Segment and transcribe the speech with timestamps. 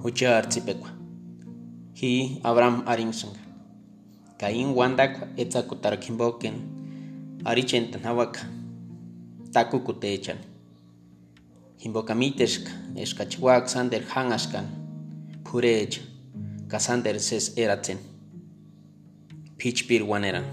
[0.00, 0.88] Hucha Artzipecua.
[2.00, 3.36] Hi Abraham Arimsung.
[4.38, 6.54] Kain Wandak etzakutarkimboken.
[7.44, 8.40] Arichen tanawaka.
[9.52, 10.38] Taku kutechan.
[11.84, 14.64] Himbokamitesk eskachiwak sander hangaskan.
[15.44, 16.00] Purech.
[16.68, 17.98] Kasander ses eratzen.
[19.58, 20.48] Pichpir waneran.